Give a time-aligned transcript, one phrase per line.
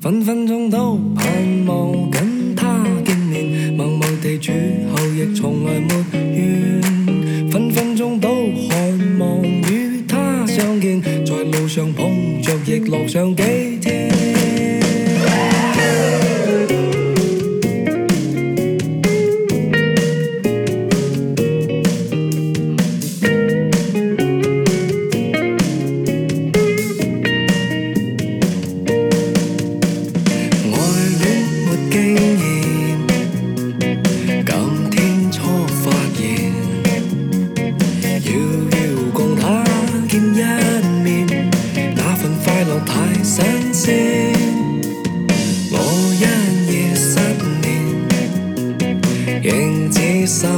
[0.00, 1.26] 分分钟都盼
[1.66, 4.52] 望跟他见面，默默地处
[4.96, 6.82] 后亦从来没怨。
[7.50, 8.76] 分分钟都渴
[9.18, 13.42] 望与他相见，在路上碰着亦乐上几
[13.80, 14.17] 天。
[50.28, 50.57] So.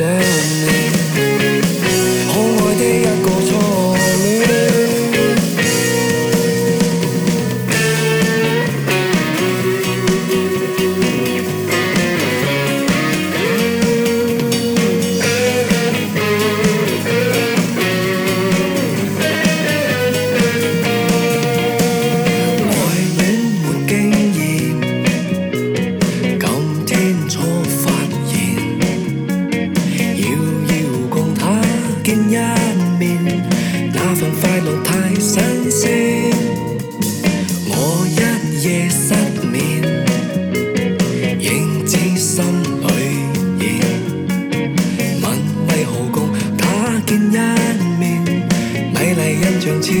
[0.00, 0.29] Yeah.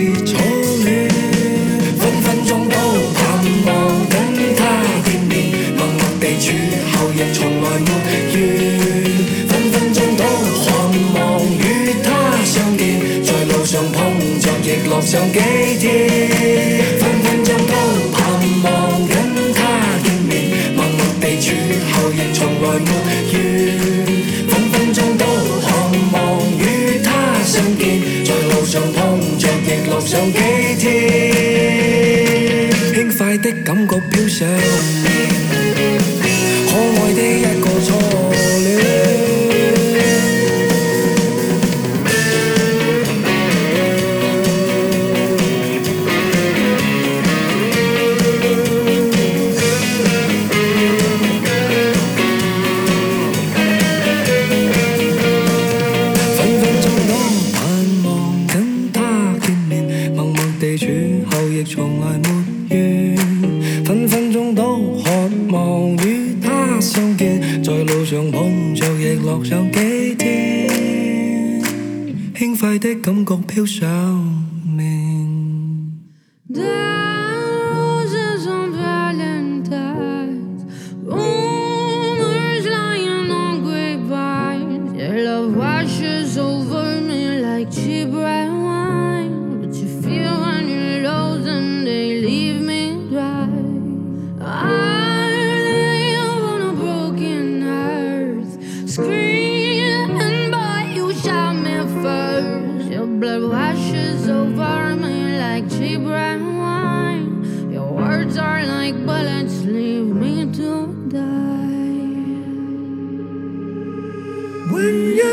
[0.02, 0.49] 你。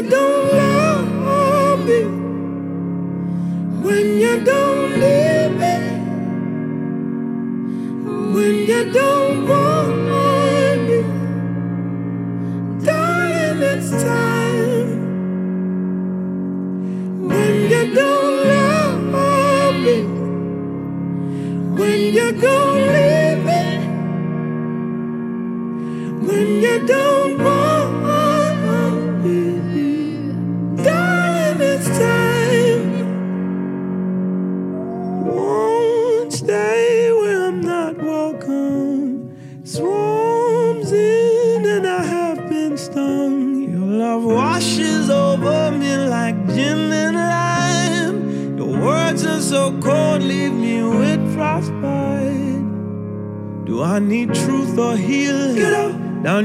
[0.09, 0.37] don't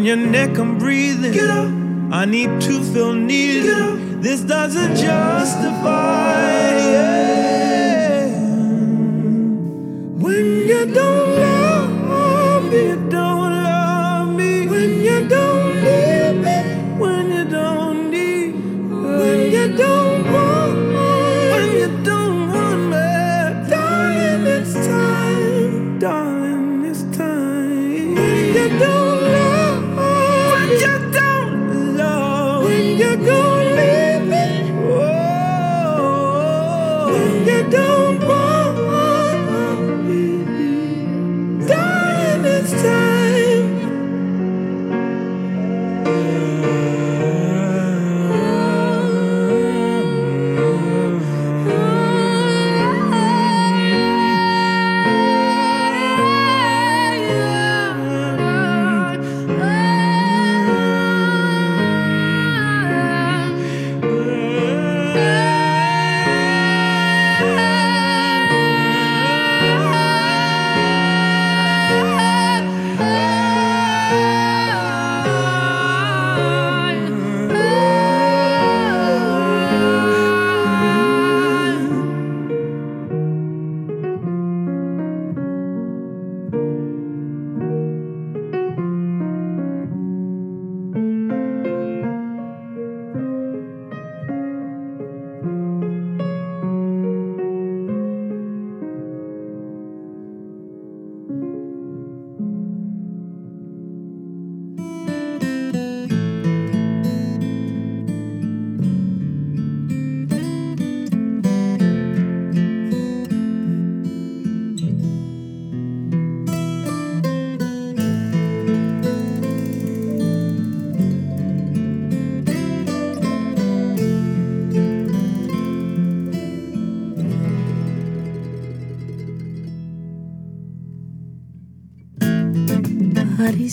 [0.05, 1.33] your neck, I'm breathing.
[1.33, 1.69] Get up.
[2.13, 4.23] I need to feel needed.
[4.23, 6.62] This doesn't justify.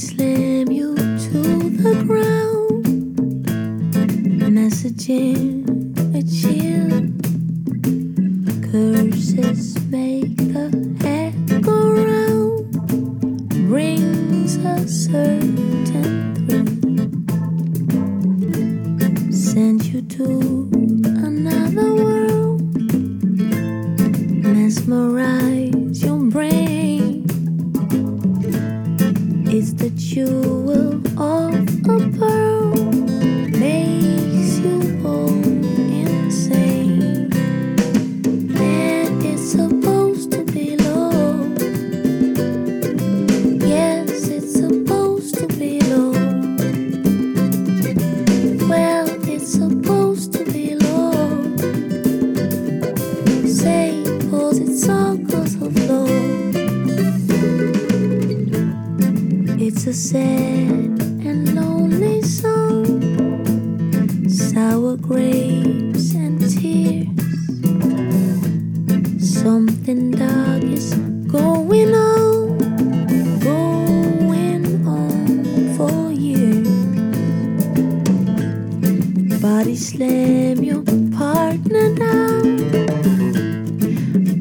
[0.01, 0.28] sleep.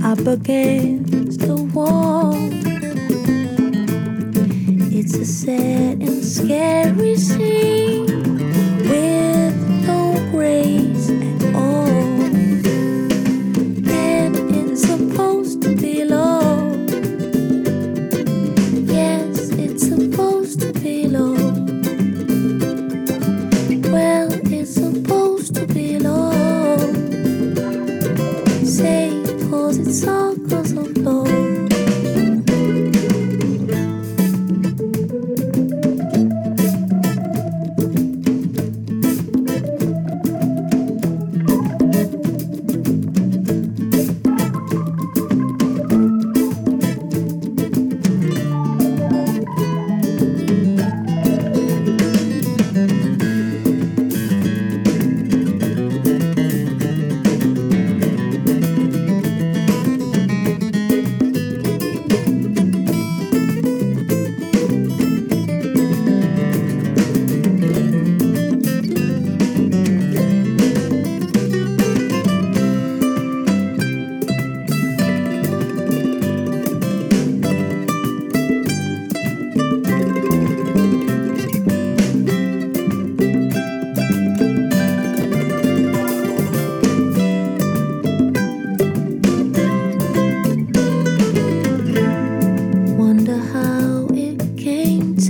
[0.09, 2.33] up against the wall.
[4.99, 8.08] It's a sad and scary scene.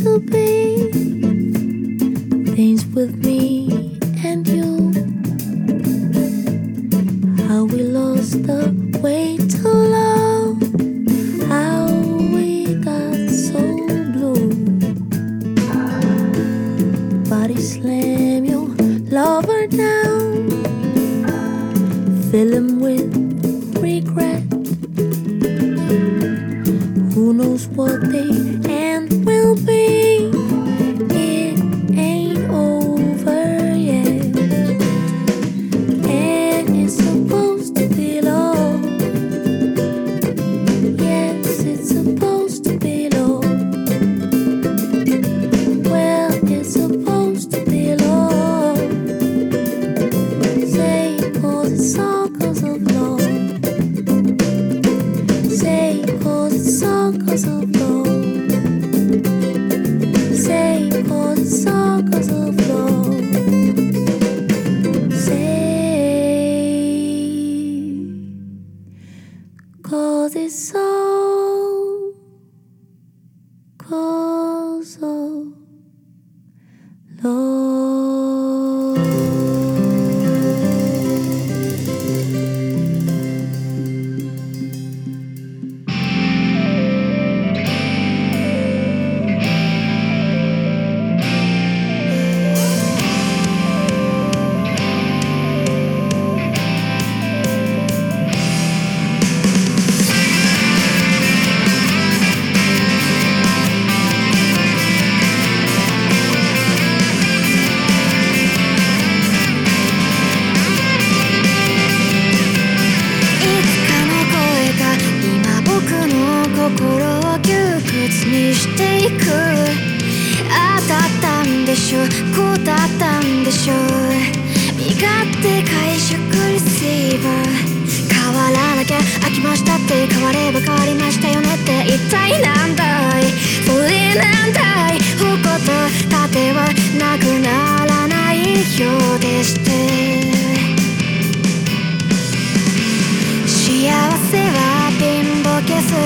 [0.09, 0.91] to be
[2.55, 3.43] things with me
[4.25, 4.67] and you.
[7.49, 8.63] How we lost the
[9.03, 9.38] way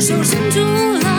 [0.08, 0.60] 手伸出
[1.06, 1.17] 来。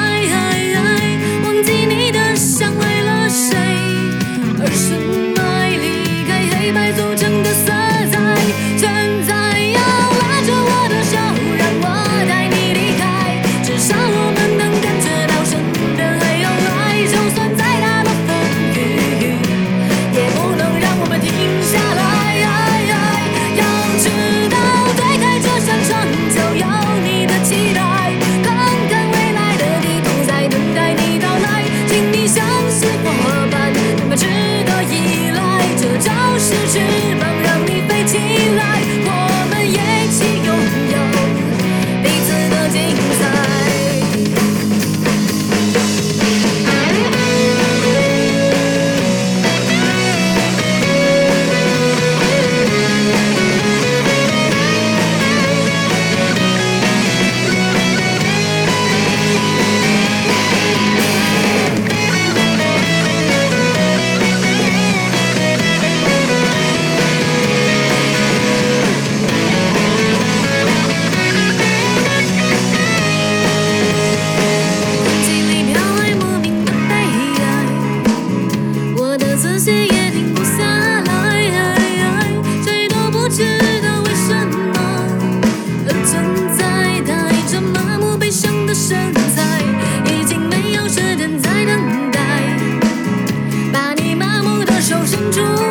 [95.20, 95.67] 明珠。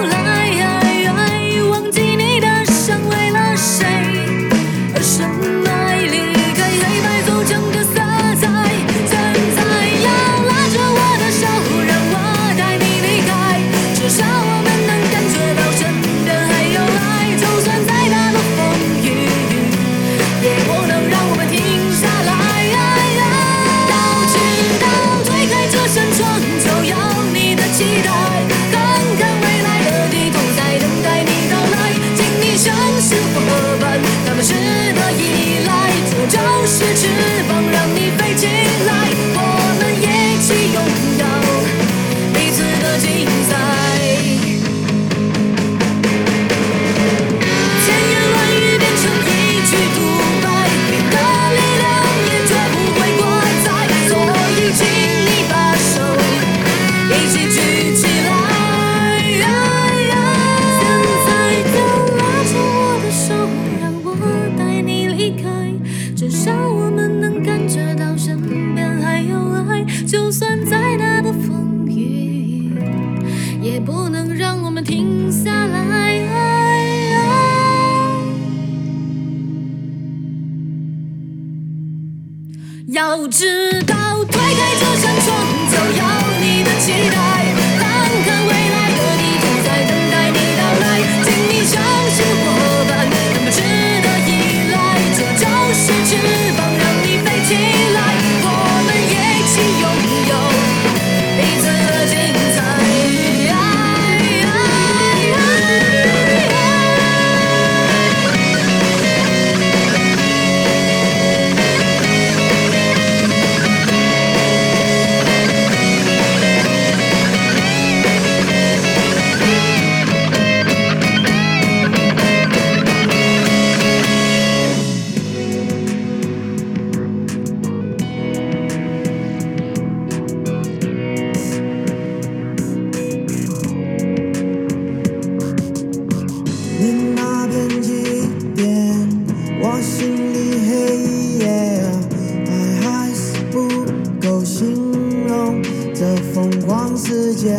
[147.30, 147.58] 世界，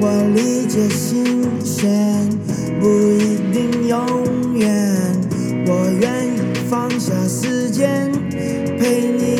[0.00, 2.30] 我理解新鲜，
[2.80, 4.96] 不一定永远。
[5.66, 8.12] 我愿意放下时间，
[8.78, 9.37] 陪你。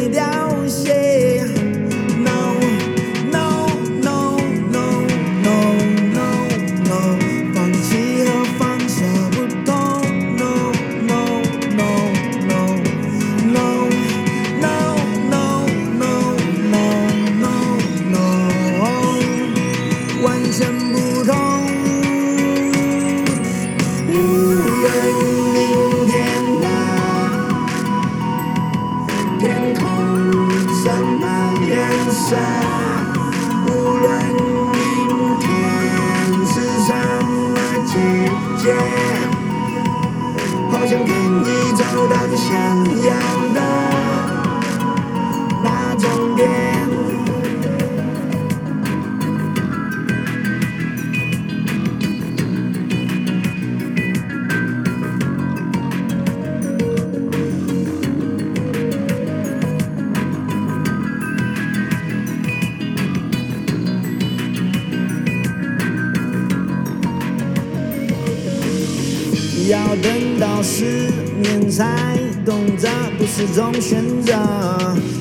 [73.59, 74.35] 种选择。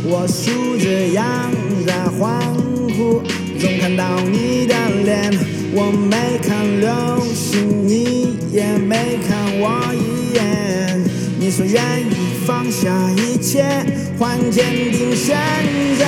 [0.03, 1.25] 我数着羊
[1.87, 2.39] 在欢
[2.95, 3.19] 呼，
[3.59, 5.31] 总看到你的脸。
[5.73, 11.03] 我没看流星，你也没看我一眼。
[11.39, 13.65] 你说愿意放下一切，
[14.19, 15.35] 换坚定选
[15.97, 16.05] 择。